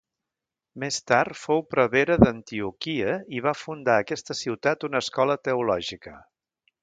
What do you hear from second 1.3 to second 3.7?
fou prevere d'Antioquia i va